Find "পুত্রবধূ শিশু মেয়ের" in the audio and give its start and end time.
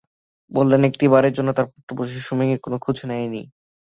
1.73-2.59